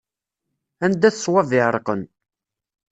[0.85, 2.01] Anda-t ṣṣwab iɛerqan.